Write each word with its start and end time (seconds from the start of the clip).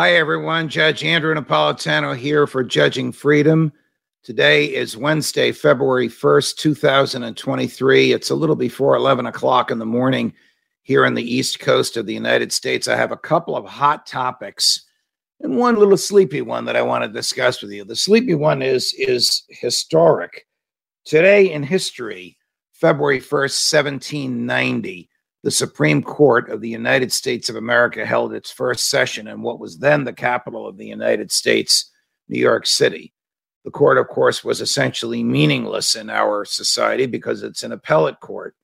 Hi, 0.00 0.14
everyone. 0.14 0.70
Judge 0.70 1.04
Andrew 1.04 1.34
Napolitano 1.34 2.16
here 2.16 2.46
for 2.46 2.64
Judging 2.64 3.12
Freedom. 3.12 3.70
Today 4.22 4.64
is 4.64 4.96
Wednesday, 4.96 5.52
February 5.52 6.08
1st, 6.08 6.56
2023. 6.56 8.12
It's 8.12 8.30
a 8.30 8.34
little 8.34 8.56
before 8.56 8.96
11 8.96 9.26
o'clock 9.26 9.70
in 9.70 9.78
the 9.78 9.84
morning 9.84 10.32
here 10.80 11.04
on 11.04 11.12
the 11.12 11.22
East 11.22 11.60
Coast 11.60 11.98
of 11.98 12.06
the 12.06 12.14
United 12.14 12.50
States. 12.50 12.88
I 12.88 12.96
have 12.96 13.12
a 13.12 13.16
couple 13.18 13.54
of 13.54 13.66
hot 13.66 14.06
topics 14.06 14.86
and 15.40 15.58
one 15.58 15.76
little 15.76 15.98
sleepy 15.98 16.40
one 16.40 16.64
that 16.64 16.76
I 16.76 16.82
want 16.82 17.04
to 17.04 17.12
discuss 17.12 17.60
with 17.60 17.70
you. 17.70 17.84
The 17.84 17.94
sleepy 17.94 18.34
one 18.34 18.62
is, 18.62 18.94
is 18.96 19.44
historic. 19.50 20.46
Today 21.04 21.52
in 21.52 21.62
history, 21.62 22.38
February 22.72 23.20
1st, 23.20 23.74
1790, 23.74 25.09
the 25.42 25.50
Supreme 25.50 26.02
Court 26.02 26.50
of 26.50 26.60
the 26.60 26.68
United 26.68 27.12
States 27.12 27.48
of 27.48 27.56
America 27.56 28.04
held 28.04 28.34
its 28.34 28.50
first 28.50 28.90
session 28.90 29.26
in 29.28 29.42
what 29.42 29.58
was 29.58 29.78
then 29.78 30.04
the 30.04 30.12
capital 30.12 30.66
of 30.66 30.76
the 30.76 30.86
United 30.86 31.32
States, 31.32 31.90
New 32.28 32.38
York 32.38 32.66
City. 32.66 33.14
The 33.64 33.70
court, 33.70 33.98
of 33.98 34.08
course, 34.08 34.44
was 34.44 34.60
essentially 34.60 35.22
meaningless 35.22 35.94
in 35.94 36.10
our 36.10 36.44
society 36.44 37.06
because 37.06 37.42
it's 37.42 37.62
an 37.62 37.72
appellate 37.72 38.20
court. 38.20 38.54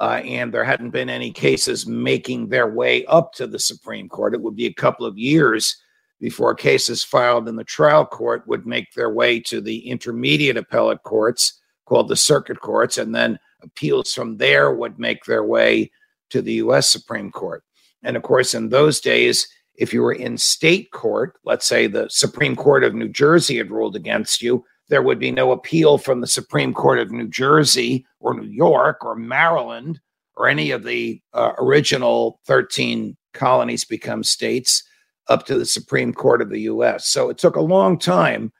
Uh, 0.00 0.20
and 0.24 0.52
there 0.52 0.64
hadn't 0.64 0.90
been 0.90 1.08
any 1.08 1.30
cases 1.30 1.86
making 1.86 2.48
their 2.48 2.68
way 2.68 3.04
up 3.06 3.32
to 3.34 3.46
the 3.46 3.58
Supreme 3.58 4.08
Court. 4.08 4.34
It 4.34 4.40
would 4.40 4.56
be 4.56 4.66
a 4.66 4.74
couple 4.74 5.06
of 5.06 5.16
years 5.16 5.76
before 6.20 6.54
cases 6.54 7.04
filed 7.04 7.48
in 7.48 7.56
the 7.56 7.64
trial 7.64 8.04
court 8.04 8.46
would 8.46 8.66
make 8.66 8.92
their 8.92 9.10
way 9.10 9.38
to 9.40 9.60
the 9.60 9.88
intermediate 9.88 10.56
appellate 10.56 11.02
courts 11.04 11.60
called 11.86 12.08
the 12.08 12.16
circuit 12.16 12.60
courts, 12.60 12.98
and 12.98 13.14
then 13.14 13.38
appeals 13.62 14.12
from 14.12 14.36
there 14.38 14.72
would 14.72 14.98
make 14.98 15.24
their 15.24 15.44
way 15.44 15.90
to 16.34 16.42
the 16.42 16.54
US 16.54 16.90
Supreme 16.90 17.30
Court. 17.30 17.62
And 18.02 18.16
of 18.16 18.24
course, 18.24 18.54
in 18.54 18.68
those 18.68 19.00
days, 19.00 19.46
if 19.76 19.94
you 19.94 20.02
were 20.02 20.12
in 20.12 20.36
state 20.36 20.90
court, 20.90 21.38
let's 21.44 21.64
say 21.64 21.86
the 21.86 22.08
Supreme 22.10 22.56
Court 22.56 22.82
of 22.82 22.92
New 22.92 23.08
Jersey 23.08 23.56
had 23.56 23.70
ruled 23.70 23.94
against 23.94 24.42
you, 24.42 24.64
there 24.88 25.02
would 25.02 25.20
be 25.20 25.30
no 25.30 25.52
appeal 25.52 25.96
from 25.96 26.20
the 26.20 26.26
Supreme 26.26 26.74
Court 26.74 26.98
of 26.98 27.12
New 27.12 27.28
Jersey 27.28 28.04
or 28.18 28.34
New 28.34 28.48
York 28.48 29.04
or 29.04 29.14
Maryland 29.14 30.00
or 30.36 30.48
any 30.48 30.72
of 30.72 30.82
the 30.82 31.22
uh, 31.34 31.52
original 31.58 32.40
13 32.46 33.16
colonies 33.32 33.84
become 33.84 34.24
states 34.24 34.82
up 35.28 35.46
to 35.46 35.56
the 35.56 35.64
Supreme 35.64 36.12
Court 36.12 36.42
of 36.42 36.50
the 36.50 36.62
US. 36.62 37.06
So 37.06 37.30
it 37.30 37.38
took 37.38 37.54
a 37.54 37.60
long 37.60 37.96
time 37.96 38.52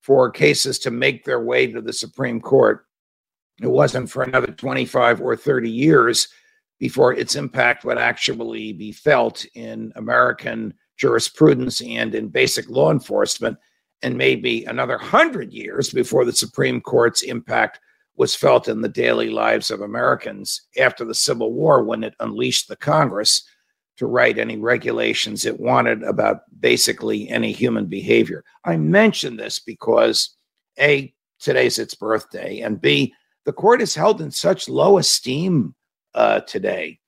for 0.00 0.30
cases 0.30 0.78
to 0.78 0.92
make 0.92 1.24
their 1.24 1.40
way 1.40 1.66
to 1.66 1.80
the 1.80 1.92
Supreme 1.92 2.40
Court. 2.40 2.86
It 3.60 3.66
wasn't 3.66 4.10
for 4.10 4.22
another 4.22 4.52
25 4.52 5.20
or 5.20 5.36
30 5.36 5.68
years 5.68 6.28
before 6.78 7.14
its 7.14 7.34
impact 7.34 7.84
would 7.84 7.98
actually 7.98 8.72
be 8.72 8.92
felt 8.92 9.44
in 9.54 9.92
American 9.96 10.74
jurisprudence 10.96 11.80
and 11.82 12.14
in 12.14 12.28
basic 12.28 12.68
law 12.68 12.90
enforcement, 12.90 13.56
and 14.02 14.16
maybe 14.16 14.64
another 14.64 14.98
hundred 14.98 15.52
years 15.52 15.90
before 15.90 16.24
the 16.24 16.32
Supreme 16.32 16.80
Court's 16.80 17.22
impact 17.22 17.80
was 18.16 18.34
felt 18.34 18.68
in 18.68 18.80
the 18.80 18.88
daily 18.88 19.30
lives 19.30 19.70
of 19.70 19.80
Americans 19.82 20.62
after 20.78 21.04
the 21.04 21.14
Civil 21.14 21.52
War 21.52 21.82
when 21.82 22.02
it 22.02 22.14
unleashed 22.20 22.68
the 22.68 22.76
Congress 22.76 23.42
to 23.96 24.06
write 24.06 24.38
any 24.38 24.58
regulations 24.58 25.46
it 25.46 25.58
wanted 25.58 26.02
about 26.02 26.40
basically 26.60 27.28
any 27.28 27.52
human 27.52 27.86
behavior. 27.86 28.44
I 28.64 28.76
mention 28.76 29.36
this 29.36 29.58
because 29.58 30.36
A, 30.78 31.14
today's 31.38 31.78
its 31.78 31.94
birthday, 31.94 32.60
and 32.60 32.80
B, 32.80 33.14
the 33.44 33.52
court 33.52 33.80
is 33.80 33.94
held 33.94 34.20
in 34.20 34.30
such 34.30 34.68
low 34.68 34.98
esteem 34.98 35.74
uh, 36.16 36.40
today. 36.40 36.98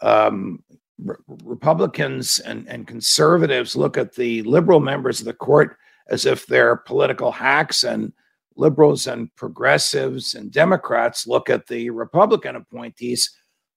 Um, 0.00 0.62
re- 0.98 1.16
Republicans 1.44 2.38
and, 2.38 2.66
and 2.68 2.86
conservatives 2.86 3.76
look 3.76 3.98
at 3.98 4.14
the 4.14 4.42
liberal 4.42 4.80
members 4.80 5.20
of 5.20 5.26
the 5.26 5.34
court 5.34 5.76
as 6.08 6.24
if 6.24 6.46
they're 6.46 6.76
political 6.76 7.32
hacks, 7.32 7.82
and 7.82 8.12
liberals 8.56 9.06
and 9.06 9.34
progressives 9.36 10.34
and 10.34 10.52
Democrats 10.52 11.26
look 11.26 11.50
at 11.50 11.66
the 11.66 11.90
Republican 11.90 12.56
appointees 12.56 13.34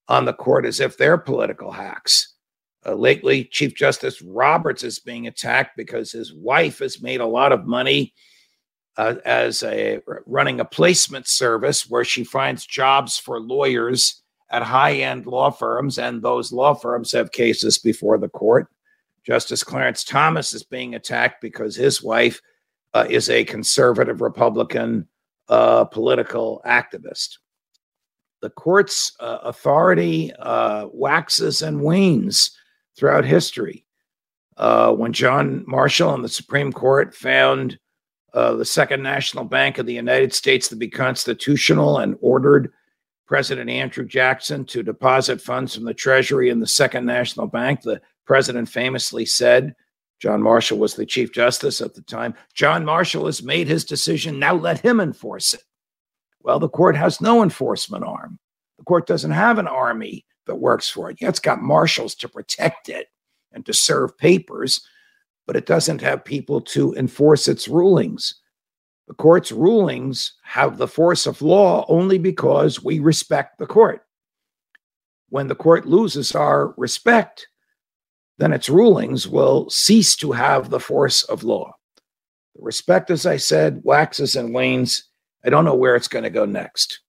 on 0.08 0.26
the 0.26 0.34
court 0.34 0.66
as 0.66 0.80
if 0.80 0.96
they're 0.98 1.18
political 1.18 1.72
hacks. 1.72 2.36
Uh, 2.86 2.94
lately, 2.94 3.44
Chief 3.44 3.76
Justice 3.76 4.22
Roberts 4.22 4.84
is 4.84 5.00
being 5.00 5.28
attacked 5.28 5.76
because 5.76 6.12
his 6.12 6.34
wife 6.34 6.80
has 6.80 7.02
made 7.02 7.20
a 7.20 7.26
lot 7.26 7.52
of 7.52 7.66
money 7.66 8.14
uh, 8.96 9.16
as 9.26 9.64
a 9.64 10.00
running 10.26 10.60
a 10.60 10.66
placement 10.66 11.28
service 11.28 11.90
where 11.90 12.06
she 12.06 12.24
finds 12.24 12.66
jobs 12.66 13.18
for 13.18 13.40
lawyers 13.40 14.24
at 14.52 14.64
high 14.64 14.96
end 14.96 15.26
law 15.26 15.50
firms, 15.50 15.98
and 15.98 16.22
those 16.22 16.52
law 16.52 16.74
firms 16.74 17.12
have 17.12 17.32
cases 17.32 17.78
before 17.78 18.18
the 18.18 18.30
court. 18.30 18.68
Justice 19.26 19.64
Clarence 19.64 20.04
Thomas 20.04 20.54
is 20.54 20.64
being 20.64 20.96
attacked 20.96 21.42
because 21.42 21.76
his 21.76 22.02
wife 22.02 22.42
uh, 22.94 23.06
is 23.10 23.30
a 23.30 23.44
conservative 23.44 24.22
Republican 24.22 25.08
uh, 25.50 25.86
political 25.86 26.62
activist. 26.66 27.38
The 28.42 28.50
court's 28.50 29.14
uh, 29.20 29.40
authority 29.44 30.32
uh, 30.40 30.88
waxes 30.92 31.62
and 31.62 31.82
wanes 31.82 32.52
throughout 32.98 33.26
history. 33.26 33.86
Uh, 34.58 34.92
when 34.94 35.14
John 35.14 35.64
Marshall 35.68 36.14
and 36.14 36.24
the 36.24 36.30
Supreme 36.30 36.74
Court 36.74 37.16
found 37.16 37.80
uh, 38.34 38.54
the 38.54 38.66
Second 38.66 39.02
National 39.02 39.44
Bank 39.44 39.78
of 39.78 39.86
the 39.86 39.94
United 39.94 40.34
States 40.34 40.68
to 40.70 40.76
be 40.76 40.90
constitutional 40.90 42.00
and 42.00 42.18
ordered 42.22 42.72
President 43.30 43.70
Andrew 43.70 44.06
Jackson 44.06 44.66
to 44.66 44.82
deposit 44.82 45.40
funds 45.40 45.76
from 45.76 45.84
the 45.84 45.94
Treasury 45.94 46.50
in 46.50 46.60
the 46.60 46.66
Second 46.66 47.06
National 47.06 47.46
Bank. 47.46 47.84
The 47.84 48.02
president 48.26 48.68
famously 48.68 49.24
said, 49.24 49.76
John 50.20 50.42
Marshall 50.42 50.80
was 50.80 50.96
the 50.96 51.06
Chief 51.06 51.32
Justice 51.32 51.80
at 51.80 51.94
the 51.94 52.02
time, 52.02 52.34
John 52.56 52.84
Marshall 52.84 53.28
has 53.28 53.44
made 53.44 53.68
his 53.68 53.86
decision. 53.86 54.40
Now 54.40 54.56
let 54.56 54.80
him 54.80 55.00
enforce 55.00 55.54
it. 55.54 55.62
Well, 56.42 56.58
the 56.58 56.70
court 56.70 56.98
has 56.98 57.22
no 57.22 57.44
enforcement 57.44 58.04
arm. 58.04 58.40
The 58.80 58.86
court 58.86 59.06
doesn't 59.06 59.30
have 59.30 59.60
an 59.60 59.68
army 59.68 60.26
that 60.48 60.56
works 60.56 60.90
for 60.90 61.12
it. 61.12 61.18
Yeah, 61.22 61.30
it's 61.30 61.40
got 61.40 61.62
marshals 61.62 62.16
to 62.16 62.30
protect 62.30 62.90
it 62.90 63.10
and 63.52 63.64
to 63.68 63.74
serve 63.74 64.18
papers, 64.18 64.82
but 65.46 65.56
it 65.56 65.68
doesn't 65.68 66.02
have 66.02 66.26
people 66.26 66.62
to 66.62 66.96
enforce 66.96 67.48
its 67.48 67.68
rulings. 67.68 68.42
The 69.10 69.16
court's 69.16 69.52
rulings 69.52 70.34
have 70.44 70.78
the 70.78 70.88
force 70.88 71.26
of 71.26 71.42
law 71.42 71.84
only 71.90 72.20
because 72.20 72.84
we 72.84 73.00
respect 73.00 73.58
the 73.58 73.66
court. 73.66 74.06
When 75.30 75.48
the 75.48 75.56
court 75.56 75.88
loses 75.88 76.36
our 76.36 76.76
respect, 76.78 77.48
then 78.38 78.54
its 78.54 78.70
rulings 78.70 79.28
will 79.28 79.68
cease 79.72 80.16
to 80.18 80.32
have 80.32 80.70
the 80.70 80.80
force 80.80 81.24
of 81.24 81.44
law. 81.44 81.74
The 82.56 82.62
respect, 82.62 83.10
as 83.10 83.26
I 83.26 83.38
said, 83.38 83.82
waxes 83.84 84.36
and 84.36 84.54
wanes. 84.54 85.10
I 85.44 85.50
don't 85.50 85.66
know 85.66 85.76
where 85.76 85.96
it's 85.96 86.08
going 86.08 86.24
to 86.24 86.30
go 86.30 86.46
next. 86.46 87.00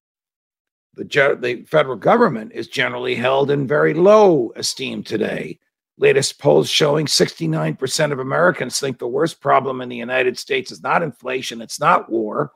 The, 0.95 1.05
the 1.39 1.65
federal 1.65 1.97
government 1.97 2.53
is 2.55 2.69
generally 2.69 3.15
held 3.15 3.51
in 3.51 3.67
very 3.67 3.93
low 3.93 4.53
esteem 4.57 5.03
today 5.03 5.59
Latest 6.01 6.39
polls 6.39 6.71
showing 6.71 7.05
69% 7.05 8.13
of 8.13 8.21
Americans 8.21 8.81
think 8.81 8.99
the 8.99 9.07
worst 9.07 9.39
problem 9.39 9.83
in 9.83 9.91
the 9.91 9.97
United 9.97 10.39
States 10.39 10.73
is 10.73 10.83
not 10.83 11.03
inflation, 11.03 11.61
it's 11.61 11.79
not 11.79 12.11
war, 12.11 12.53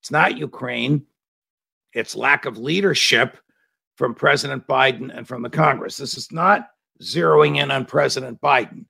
it's 0.00 0.10
not 0.10 0.38
Ukraine, 0.38 1.04
it's 1.92 2.16
lack 2.16 2.46
of 2.46 2.56
leadership 2.56 3.36
from 3.96 4.14
President 4.14 4.66
Biden 4.66 5.14
and 5.14 5.28
from 5.28 5.42
the 5.42 5.50
Congress. 5.50 5.98
This 5.98 6.16
is 6.16 6.32
not 6.32 6.70
zeroing 7.02 7.62
in 7.62 7.70
on 7.70 7.84
President 7.84 8.40
Biden. 8.40 8.86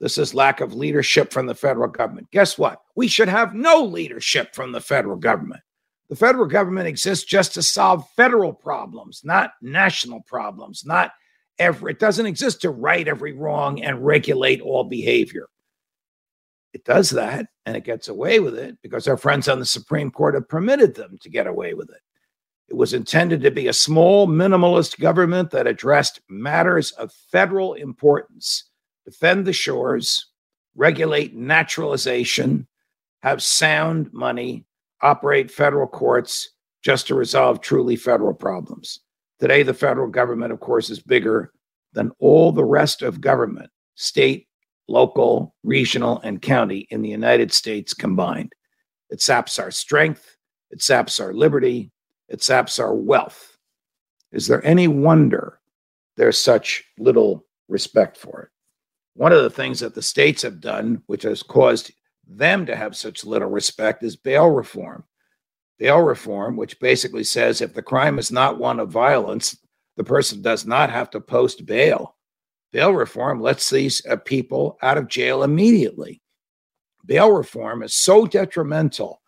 This 0.00 0.18
is 0.18 0.34
lack 0.34 0.60
of 0.60 0.74
leadership 0.74 1.32
from 1.32 1.46
the 1.46 1.54
federal 1.54 1.88
government. 1.88 2.32
Guess 2.32 2.58
what? 2.58 2.82
We 2.96 3.06
should 3.06 3.28
have 3.28 3.54
no 3.54 3.84
leadership 3.84 4.52
from 4.52 4.72
the 4.72 4.80
federal 4.80 5.16
government. 5.16 5.60
The 6.08 6.16
federal 6.16 6.46
government 6.46 6.88
exists 6.88 7.24
just 7.24 7.54
to 7.54 7.62
solve 7.62 8.10
federal 8.16 8.52
problems, 8.52 9.22
not 9.24 9.52
national 9.62 10.22
problems, 10.22 10.84
not 10.84 11.12
every 11.58 11.92
it 11.92 11.98
doesn't 11.98 12.26
exist 12.26 12.62
to 12.62 12.70
right 12.70 13.06
every 13.06 13.32
wrong 13.32 13.82
and 13.82 14.04
regulate 14.04 14.60
all 14.60 14.84
behavior. 14.84 15.46
It 16.72 16.84
does 16.84 17.10
that 17.10 17.46
and 17.66 17.76
it 17.76 17.84
gets 17.84 18.08
away 18.08 18.40
with 18.40 18.56
it 18.56 18.76
because 18.82 19.06
our 19.06 19.16
friends 19.16 19.48
on 19.48 19.60
the 19.60 19.64
Supreme 19.64 20.10
Court 20.10 20.34
have 20.34 20.48
permitted 20.48 20.94
them 20.94 21.18
to 21.20 21.30
get 21.30 21.46
away 21.46 21.74
with 21.74 21.88
it. 21.90 22.00
It 22.68 22.76
was 22.76 22.94
intended 22.94 23.42
to 23.42 23.50
be 23.50 23.68
a 23.68 23.72
small, 23.72 24.26
minimalist 24.26 24.98
government 24.98 25.50
that 25.50 25.66
addressed 25.66 26.20
matters 26.28 26.90
of 26.92 27.12
federal 27.30 27.74
importance, 27.74 28.70
defend 29.04 29.46
the 29.46 29.52
shores, 29.52 30.30
regulate 30.74 31.34
naturalization, 31.34 32.66
have 33.22 33.42
sound 33.42 34.12
money, 34.12 34.64
operate 35.00 35.50
federal 35.50 35.86
courts 35.86 36.50
just 36.82 37.06
to 37.06 37.14
resolve 37.14 37.60
truly 37.60 37.96
federal 37.96 38.34
problems. 38.34 39.00
Today, 39.44 39.62
the 39.62 39.74
federal 39.74 40.08
government, 40.08 40.54
of 40.54 40.60
course, 40.60 40.88
is 40.88 41.00
bigger 41.00 41.52
than 41.92 42.12
all 42.18 42.50
the 42.50 42.64
rest 42.64 43.02
of 43.02 43.20
government, 43.20 43.68
state, 43.94 44.48
local, 44.88 45.54
regional, 45.62 46.18
and 46.20 46.40
county 46.40 46.86
in 46.88 47.02
the 47.02 47.10
United 47.10 47.52
States 47.52 47.92
combined. 47.92 48.54
It 49.10 49.20
saps 49.20 49.58
our 49.58 49.70
strength, 49.70 50.38
it 50.70 50.80
saps 50.80 51.20
our 51.20 51.34
liberty, 51.34 51.92
it 52.26 52.42
saps 52.42 52.78
our 52.78 52.94
wealth. 52.94 53.58
Is 54.32 54.46
there 54.46 54.64
any 54.64 54.88
wonder 54.88 55.60
there's 56.16 56.38
such 56.38 56.82
little 56.98 57.44
respect 57.68 58.16
for 58.16 58.44
it? 58.44 58.48
One 59.12 59.32
of 59.32 59.42
the 59.42 59.50
things 59.50 59.78
that 59.80 59.94
the 59.94 60.00
states 60.00 60.40
have 60.40 60.58
done, 60.58 61.02
which 61.04 61.24
has 61.24 61.42
caused 61.42 61.92
them 62.26 62.64
to 62.64 62.74
have 62.74 62.96
such 62.96 63.26
little 63.26 63.50
respect, 63.50 64.04
is 64.04 64.16
bail 64.16 64.48
reform. 64.48 65.04
Bail 65.78 66.00
reform, 66.00 66.56
which 66.56 66.78
basically 66.80 67.24
says 67.24 67.60
if 67.60 67.74
the 67.74 67.82
crime 67.82 68.18
is 68.18 68.30
not 68.30 68.58
one 68.58 68.78
of 68.78 68.90
violence, 68.90 69.56
the 69.96 70.04
person 70.04 70.42
does 70.42 70.66
not 70.66 70.90
have 70.90 71.10
to 71.10 71.20
post 71.20 71.66
bail. 71.66 72.16
Bail 72.72 72.92
reform 72.92 73.40
lets 73.40 73.70
these 73.70 74.04
uh, 74.06 74.16
people 74.16 74.76
out 74.82 74.98
of 74.98 75.08
jail 75.08 75.42
immediately. 75.42 76.20
Bail 77.06 77.30
reform 77.30 77.82
is 77.82 77.94
so 77.94 78.26
detrimental 78.26 79.20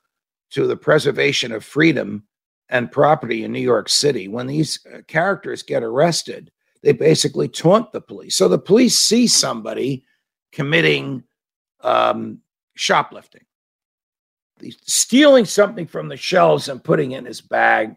to 0.51 0.67
the 0.67 0.77
preservation 0.77 1.53
of 1.53 1.65
freedom 1.65 2.25
and 2.69 2.91
property 2.91 3.45
in 3.45 3.53
New 3.53 3.61
York 3.61 3.89
City. 3.89 4.29
When 4.29 4.47
these 4.47 4.85
uh, 4.93 4.99
characters 5.07 5.63
get 5.63 5.83
arrested, 5.83 6.51
they 6.83 6.93
basically 6.93 7.49
taunt 7.49 7.93
the 7.93 8.01
police. 8.01 8.37
So 8.37 8.49
the 8.49 8.59
police 8.59 8.99
see 8.99 9.27
somebody 9.27 10.05
committing 10.53 11.23
um, 11.83 12.41
shoplifting, 12.75 13.45
stealing 14.85 15.45
something 15.45 15.87
from 15.87 16.09
the 16.09 16.17
shelves 16.17 16.69
and 16.69 16.83
putting 16.83 17.13
in 17.13 17.25
his 17.25 17.41
bag. 17.41 17.97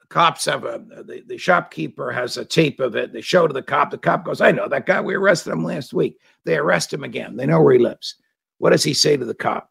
The 0.00 0.06
cops 0.08 0.44
have 0.46 0.64
a 0.64 0.78
the, 0.78 1.22
the 1.26 1.38
shopkeeper 1.38 2.10
has 2.10 2.36
a 2.36 2.44
tape 2.44 2.80
of 2.80 2.96
it. 2.96 3.12
They 3.12 3.20
show 3.20 3.46
to 3.46 3.54
the 3.54 3.62
cop. 3.62 3.90
The 3.90 3.98
cop 3.98 4.24
goes, 4.24 4.40
"I 4.40 4.52
know 4.52 4.68
that 4.68 4.86
guy. 4.86 5.00
We 5.00 5.14
arrested 5.14 5.52
him 5.52 5.64
last 5.64 5.94
week." 5.94 6.18
They 6.44 6.56
arrest 6.56 6.92
him 6.92 7.04
again. 7.04 7.36
They 7.36 7.46
know 7.46 7.62
where 7.62 7.74
he 7.74 7.78
lives. 7.78 8.16
What 8.58 8.70
does 8.70 8.84
he 8.84 8.94
say 8.94 9.16
to 9.16 9.24
the 9.24 9.34
cop? 9.34 9.70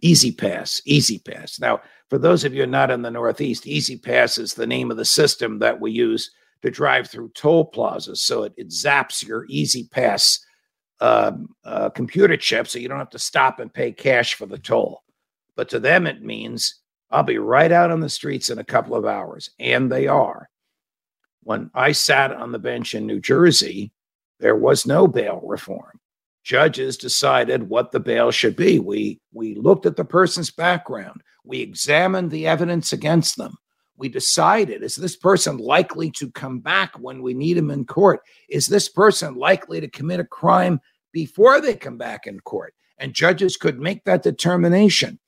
E-ZPass, 0.00 0.82
easy 0.84 1.18
pass. 1.18 1.58
Now, 1.58 1.80
for 2.10 2.18
those 2.18 2.44
of 2.44 2.52
you 2.52 2.66
not 2.66 2.90
in 2.90 3.00
the 3.00 3.10
Northeast, 3.10 3.66
E-ZPass 3.66 4.38
is 4.38 4.52
the 4.52 4.66
name 4.66 4.90
of 4.90 4.96
the 4.96 5.04
system 5.04 5.60
that 5.60 5.80
we 5.80 5.92
use 5.92 6.30
to 6.62 6.70
drive 6.70 7.08
through 7.08 7.30
toll 7.30 7.64
plazas. 7.64 8.22
So 8.22 8.42
it, 8.42 8.52
it 8.56 8.68
zaps 8.68 9.26
your 9.26 9.46
E-ZPass 9.48 10.40
um, 11.00 11.48
uh, 11.64 11.90
computer 11.90 12.36
chip 12.36 12.66
so 12.66 12.78
you 12.78 12.88
don't 12.88 12.98
have 12.98 13.10
to 13.10 13.18
stop 13.18 13.60
and 13.60 13.72
pay 13.72 13.92
cash 13.92 14.34
for 14.34 14.46
the 14.46 14.58
toll. 14.58 15.03
But 15.56 15.68
to 15.70 15.80
them, 15.80 16.06
it 16.06 16.22
means 16.22 16.80
I'll 17.10 17.22
be 17.22 17.38
right 17.38 17.70
out 17.70 17.90
on 17.90 18.00
the 18.00 18.08
streets 18.08 18.50
in 18.50 18.58
a 18.58 18.64
couple 18.64 18.96
of 18.96 19.04
hours. 19.04 19.50
And 19.58 19.90
they 19.90 20.06
are. 20.06 20.48
When 21.42 21.70
I 21.74 21.92
sat 21.92 22.32
on 22.32 22.52
the 22.52 22.58
bench 22.58 22.94
in 22.94 23.06
New 23.06 23.20
Jersey, 23.20 23.92
there 24.40 24.56
was 24.56 24.86
no 24.86 25.06
bail 25.06 25.40
reform. 25.44 26.00
Judges 26.42 26.96
decided 26.96 27.68
what 27.68 27.90
the 27.90 28.00
bail 28.00 28.30
should 28.30 28.56
be. 28.56 28.78
We, 28.78 29.20
we 29.32 29.54
looked 29.54 29.86
at 29.86 29.96
the 29.96 30.04
person's 30.04 30.50
background, 30.50 31.22
we 31.44 31.60
examined 31.60 32.30
the 32.30 32.46
evidence 32.46 32.92
against 32.92 33.36
them. 33.36 33.56
We 33.96 34.08
decided 34.08 34.82
is 34.82 34.96
this 34.96 35.16
person 35.16 35.58
likely 35.58 36.10
to 36.12 36.30
come 36.30 36.58
back 36.58 36.98
when 36.98 37.22
we 37.22 37.32
need 37.32 37.56
him 37.56 37.70
in 37.70 37.84
court? 37.84 38.20
Is 38.48 38.66
this 38.66 38.88
person 38.88 39.36
likely 39.36 39.80
to 39.80 39.88
commit 39.88 40.20
a 40.20 40.24
crime 40.24 40.80
before 41.12 41.60
they 41.60 41.74
come 41.76 41.96
back 41.96 42.26
in 42.26 42.40
court? 42.40 42.74
And 42.98 43.14
judges 43.14 43.56
could 43.56 43.78
make 43.78 44.04
that 44.04 44.22
determination 44.22 45.18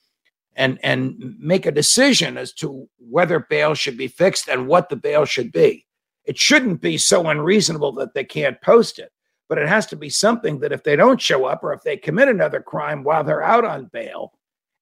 and 0.57 0.79
and 0.83 1.37
make 1.39 1.67
a 1.67 1.73
decision 1.73 2.37
as 2.37 2.53
to 2.55 2.89
whether 2.99 3.41
bail 3.41 3.75
should 3.75 3.97
be 3.97 4.09
fixed 4.09 4.49
and 4.49 4.67
what 4.67 4.89
the 4.89 4.97
bail 4.97 5.25
should 5.25 5.53
be. 5.53 5.87
It 6.25 6.39
shouldn't 6.39 6.81
be 6.81 6.99
so 6.99 7.29
unreasonable 7.29 7.93
that 7.93 8.15
they 8.15 8.25
can't 8.25 8.61
post 8.63 8.99
it, 8.99 9.13
but 9.49 9.59
it 9.59 9.69
has 9.69 9.87
to 9.87 9.97
be 9.97 10.11
something 10.11 10.59
that 10.61 10.73
if 10.73 10.83
they 10.83 10.97
don't 10.97 11.21
show 11.21 11.45
up 11.45 11.63
or 11.63 11.73
if 11.73 11.83
they 11.83 11.97
commit 11.97 12.29
another 12.29 12.61
crime 12.61 13.05
while 13.05 13.23
they're 13.23 13.43
out 13.43 13.65
on 13.65 13.91
bail 13.93 14.33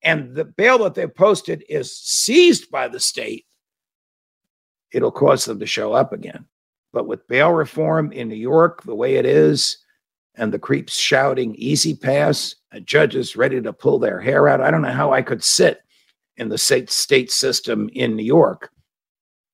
and 0.03 0.35
the 0.35 0.45
bail 0.45 0.79
that 0.79 0.95
they've 0.95 1.15
posted 1.15 1.65
is 1.69 1.99
seized 1.99 2.71
by 2.71 2.89
the 2.89 3.01
state, 3.01 3.45
it'll 4.93 5.11
cause 5.11 5.45
them 5.45 5.59
to 5.59 5.67
show 5.67 5.93
up 5.93 6.13
again. 6.13 6.47
But 6.93 7.07
with 7.07 7.27
bail 7.27 7.51
reform 7.51 8.13
in 8.13 8.29
New 8.29 8.37
York, 8.37 8.83
the 8.85 8.95
way 8.95 9.17
it 9.17 9.27
is, 9.27 9.79
and 10.37 10.53
the 10.53 10.59
creeps 10.59 10.97
shouting 10.97 11.55
E-ZPass, 11.57 12.55
judges 12.81 13.37
ready 13.37 13.61
to 13.61 13.73
pull 13.73 13.99
their 13.99 14.21
hair 14.21 14.49
out. 14.49 14.61
I 14.61 14.71
don't 14.71 14.83
know 14.83 14.91
how 14.91 15.13
I 15.13 15.23
could 15.23 15.43
sit 15.43 15.83
in 16.37 16.49
the 16.49 16.59
state, 16.59 16.91
state 16.91 17.31
system 17.31 17.89
in 17.93 18.17
New 18.17 18.25
York 18.25 18.71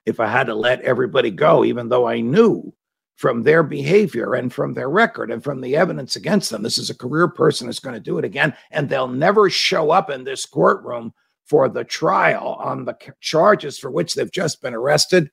if 0.06 0.20
I 0.20 0.26
had 0.26 0.46
to 0.46 0.55
let 0.55 0.81
everybody 0.82 1.31
go, 1.31 1.64
even 1.64 1.88
though 1.88 2.06
I 2.06 2.20
knew 2.20 2.75
from 3.17 3.43
their 3.43 3.62
behavior 3.62 4.34
and 4.34 4.52
from 4.52 4.72
their 4.72 4.88
record 4.88 5.31
and 5.31 5.44
from 5.44 5.61
the 5.61 5.76
evidence 5.76 6.17
against 6.17 6.50
them, 6.50 6.62
this 6.62 6.78
is 6.78 6.90
a 6.90 6.96
career 6.96 7.28
person 7.28 7.67
who's 7.67 7.81
going 7.81 7.94
to 7.94 8.00
do 8.00 8.19
it 8.19 8.25
again, 8.25 8.55
and 8.70 8.88
they'll 8.88 9.08
never 9.08 9.50
show 9.50 9.90
up 9.90 10.11
in 10.11 10.25
this 10.25 10.46
courtroom 10.46 11.12
for 11.44 11.69
the 11.69 11.84
trial 11.84 12.56
on 12.61 12.84
the 12.84 12.96
charges 13.20 13.78
for 13.78 13.90
which 13.90 14.14
they've 14.14 14.32
just 14.32 14.62
been 14.62 14.75
arrested. 14.75 15.25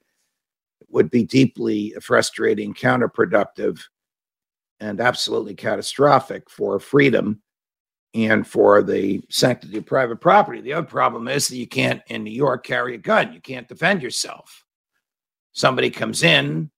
It 0.81 0.87
would 0.89 1.09
be 1.09 1.23
deeply 1.23 1.93
frustrating, 2.01 2.73
counterproductive, 2.73 3.81
and 4.79 4.99
absolutely 4.99 5.55
catastrophic 5.55 6.49
for 6.49 6.79
freedom 6.79 7.41
and 8.25 8.45
for 8.45 8.81
the 8.81 9.21
sanctity 9.29 9.77
of 9.77 9.85
private 9.85 10.19
property. 10.19 10.59
The 10.59 10.73
other 10.73 10.87
problem 10.87 11.27
is 11.27 11.47
that 11.47 11.57
you 11.57 11.67
can't, 11.67 12.01
in 12.07 12.23
New 12.23 12.31
York, 12.31 12.65
carry 12.65 12.95
a 12.95 12.97
gun. 12.97 13.33
You 13.33 13.39
can't 13.39 13.67
defend 13.67 14.01
yourself. 14.01 14.65
Somebody 15.53 15.89
comes 15.89 16.23
in 16.23 16.69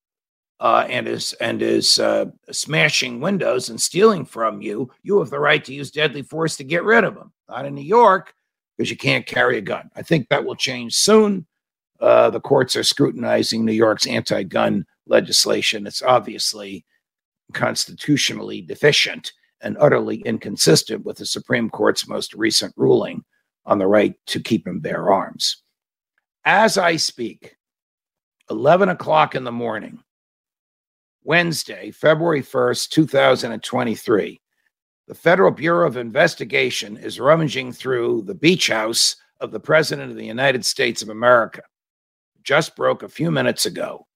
uh, 0.59 0.85
and 0.89 1.07
is 1.07 1.33
and 1.33 1.61
is 1.61 1.99
uh, 1.99 2.25
smashing 2.51 3.19
windows 3.19 3.69
and 3.69 3.79
stealing 3.79 4.25
from 4.25 4.61
you. 4.61 4.91
You 5.03 5.19
have 5.19 5.29
the 5.29 5.39
right 5.39 5.63
to 5.65 5.73
use 5.73 5.91
deadly 5.91 6.21
force 6.21 6.57
to 6.57 6.63
get 6.63 6.83
rid 6.83 7.03
of 7.03 7.15
them. 7.15 7.31
Not 7.47 7.65
in 7.65 7.75
New 7.75 7.81
York 7.81 8.33
because 8.77 8.91
you 8.91 8.97
can't 8.97 9.25
carry 9.25 9.57
a 9.57 9.61
gun. 9.61 9.89
I 9.95 10.01
think 10.01 10.29
that 10.29 10.45
will 10.45 10.55
change 10.55 10.95
soon. 10.95 11.45
Uh, 11.99 12.29
the 12.29 12.39
courts 12.39 12.75
are 12.75 12.83
scrutinizing 12.83 13.65
New 13.65 13.73
York's 13.73 14.07
anti-gun 14.07 14.85
legislation. 15.05 15.85
It's 15.85 16.01
obviously 16.01 16.85
constitutionally 17.53 18.61
deficient 18.61 19.33
and 19.61 19.77
utterly 19.79 20.17
inconsistent 20.25 21.05
with 21.05 21.17
the 21.17 21.25
Supreme 21.25 21.69
Court's 21.69 22.07
most 22.07 22.33
recent 22.33 22.73
ruling 22.77 23.23
on 23.65 23.77
the 23.77 23.87
right 23.87 24.15
to 24.27 24.39
keep 24.39 24.67
and 24.67 24.81
bear 24.81 25.11
arms. 25.11 25.63
As 26.45 26.77
I 26.77 26.95
speak, 26.95 27.55
11 28.49 28.89
o'clock 28.89 29.35
in 29.35 29.43
the 29.43 29.51
morning, 29.51 29.99
Wednesday, 31.23 31.91
February 31.91 32.41
1st, 32.41 32.89
2023, 32.89 34.41
the 35.07 35.15
Federal 35.15 35.51
Bureau 35.51 35.87
of 35.87 35.97
Investigation 35.97 36.95
is 36.97 37.19
rummaging 37.19 37.71
through 37.71 38.23
the 38.23 38.35
beach 38.35 38.67
house 38.67 39.15
of 39.39 39.51
the 39.51 39.59
President 39.59 40.11
of 40.11 40.17
the 40.17 40.25
United 40.25 40.65
States 40.65 41.01
of 41.01 41.09
America. 41.09 41.61
Just 42.43 42.75
broke 42.75 43.03
a 43.03 43.09
few 43.09 43.31
minutes 43.31 43.65
ago. 43.65 44.07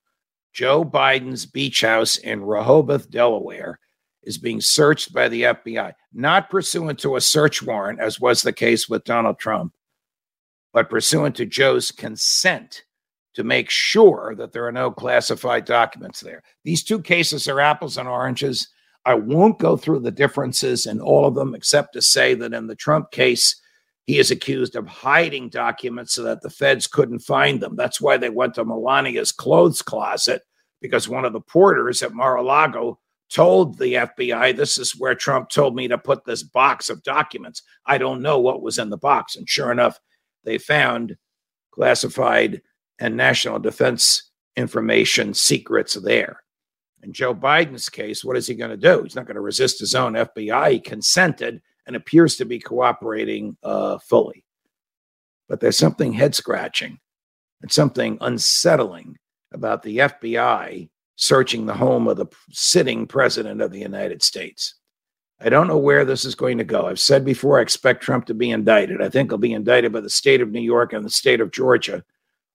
Joe 0.53 0.85
Biden's 0.85 1.45
beach 1.45 1.81
house 1.81 2.17
in 2.17 2.43
Rehoboth, 2.43 3.09
Delaware, 3.09 3.79
is 4.23 4.37
being 4.37 4.61
searched 4.61 5.13
by 5.13 5.27
the 5.29 5.43
FBI, 5.43 5.93
not 6.13 6.49
pursuant 6.49 6.99
to 6.99 7.15
a 7.15 7.21
search 7.21 7.61
warrant, 7.61 7.99
as 7.99 8.19
was 8.19 8.41
the 8.41 8.53
case 8.53 8.87
with 8.87 9.03
Donald 9.03 9.39
Trump, 9.39 9.73
but 10.73 10.89
pursuant 10.89 11.35
to 11.35 11.45
Joe's 11.45 11.91
consent 11.91 12.83
to 13.33 13.43
make 13.43 13.69
sure 13.69 14.35
that 14.37 14.51
there 14.51 14.65
are 14.65 14.71
no 14.71 14.91
classified 14.91 15.65
documents 15.65 16.19
there. 16.19 16.43
These 16.63 16.83
two 16.83 17.01
cases 17.01 17.47
are 17.47 17.59
apples 17.59 17.97
and 17.97 18.07
oranges. 18.07 18.67
I 19.05 19.15
won't 19.15 19.59
go 19.59 19.75
through 19.75 20.01
the 20.01 20.11
differences 20.11 20.85
in 20.85 21.01
all 21.01 21.25
of 21.25 21.35
them, 21.35 21.55
except 21.55 21.93
to 21.93 22.01
say 22.01 22.35
that 22.35 22.53
in 22.53 22.67
the 22.67 22.75
Trump 22.75 23.11
case, 23.11 23.59
he 24.05 24.19
is 24.19 24.31
accused 24.31 24.75
of 24.75 24.87
hiding 24.87 25.49
documents 25.49 26.13
so 26.13 26.23
that 26.23 26.41
the 26.41 26.49
feds 26.49 26.87
couldn't 26.87 27.19
find 27.19 27.61
them. 27.61 27.75
That's 27.75 28.01
why 28.01 28.17
they 28.17 28.29
went 28.29 28.55
to 28.55 28.65
Melania's 28.65 29.31
clothes 29.31 29.81
closet 29.81 30.43
because 30.81 31.07
one 31.07 31.23
of 31.25 31.33
the 31.33 31.41
porters 31.41 32.03
at 32.03 32.13
Mar-a-Lago 32.13 32.99
told 33.33 33.77
the 33.77 33.93
FBI, 33.93 34.55
This 34.55 34.77
is 34.77 34.97
where 34.97 35.15
Trump 35.15 35.49
told 35.49 35.75
me 35.75 35.87
to 35.87 35.97
put 35.97 36.25
this 36.25 36.43
box 36.43 36.89
of 36.89 37.03
documents. 37.03 37.63
I 37.85 37.97
don't 37.97 38.21
know 38.21 38.39
what 38.39 38.61
was 38.61 38.77
in 38.77 38.89
the 38.89 38.97
box. 38.97 39.35
And 39.35 39.49
sure 39.49 39.71
enough, 39.71 39.99
they 40.43 40.57
found 40.57 41.17
classified 41.71 42.61
and 42.99 43.17
national 43.17 43.59
defense 43.59 44.31
information 44.55 45.33
secrets 45.33 45.95
there. 45.95 46.41
In 47.01 47.11
Joe 47.11 47.33
Biden's 47.33 47.89
case, 47.89 48.23
what 48.23 48.37
is 48.37 48.47
he 48.47 48.55
going 48.55 48.71
to 48.71 48.77
do? 48.77 49.03
He's 49.03 49.15
not 49.15 49.25
going 49.25 49.35
to 49.35 49.41
resist 49.41 49.79
his 49.79 49.95
own 49.95 50.13
FBI. 50.13 50.71
He 50.71 50.79
consented 50.79 51.61
and 51.85 51.95
appears 51.95 52.37
to 52.37 52.45
be 52.45 52.59
cooperating 52.59 53.57
uh, 53.63 53.97
fully. 53.97 54.45
But 55.49 55.59
there's 55.59 55.77
something 55.77 56.13
head 56.13 56.35
scratching. 56.35 56.99
and 57.61 57.71
something 57.71 58.17
unsettling 58.21 59.17
about 59.53 59.83
the 59.83 59.97
FBI 59.97 60.89
searching 61.15 61.65
the 61.65 61.73
home 61.73 62.07
of 62.07 62.17
the 62.17 62.27
sitting 62.51 63.05
president 63.05 63.61
of 63.61 63.71
the 63.71 63.79
United 63.79 64.23
States. 64.23 64.75
I 65.39 65.49
don't 65.49 65.67
know 65.67 65.77
where 65.77 66.05
this 66.05 66.25
is 66.25 66.35
going 66.35 66.57
to 66.59 66.63
go. 66.63 66.87
I've 66.87 66.99
said 66.99 67.25
before, 67.25 67.59
I 67.59 67.61
expect 67.61 68.01
Trump 68.01 68.25
to 68.27 68.33
be 68.33 68.51
indicted. 68.51 69.01
I 69.01 69.09
think 69.09 69.29
he'll 69.29 69.37
be 69.37 69.53
indicted 69.53 69.91
by 69.91 69.99
the 69.99 70.09
state 70.09 70.41
of 70.41 70.51
New 70.51 70.61
York 70.61 70.93
and 70.93 71.03
the 71.05 71.09
state 71.09 71.41
of 71.41 71.51
Georgia 71.51 72.03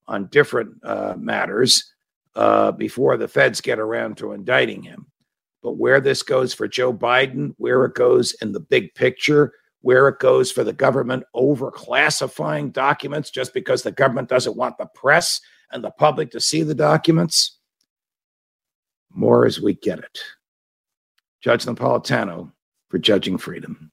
on 0.06 0.26
different 0.26 0.72
uh, 0.82 1.14
matters 1.18 1.92
uh, 2.34 2.72
before 2.72 3.16
the 3.16 3.28
feds 3.28 3.60
get 3.60 3.78
around 3.78 4.16
to 4.16 4.32
indicting 4.32 4.82
him. 4.82 5.06
But 5.62 5.76
where 5.76 6.00
this 6.00 6.22
goes 6.22 6.54
for 6.54 6.66
Joe 6.66 6.94
Biden, 6.94 7.54
where 7.58 7.84
it 7.84 7.94
goes 7.94 8.32
in 8.40 8.52
the 8.52 8.60
big 8.60 8.94
picture, 8.94 9.52
where 9.82 10.08
it 10.08 10.18
goes 10.18 10.50
for 10.50 10.64
the 10.64 10.72
government 10.72 11.24
over 11.34 11.70
classifying 11.70 12.70
documents 12.70 13.30
just 13.30 13.52
because 13.52 13.82
the 13.82 13.92
government 13.92 14.28
doesn't 14.28 14.56
want 14.56 14.78
the 14.78 14.86
press 14.94 15.40
and 15.72 15.84
the 15.84 15.90
public 15.90 16.30
to 16.30 16.40
see 16.40 16.62
the 16.62 16.74
documents, 16.74 17.57
more 19.12 19.46
as 19.46 19.60
we 19.60 19.74
get 19.74 19.98
it. 19.98 20.18
Judge 21.40 21.64
Napolitano 21.64 22.50
for 22.88 22.98
Judging 22.98 23.38
Freedom. 23.38 23.90